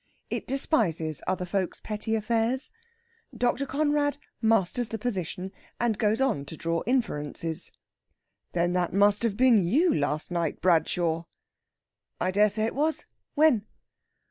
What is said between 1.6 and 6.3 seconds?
petty affairs. Dr. Conrad masters the position, and goes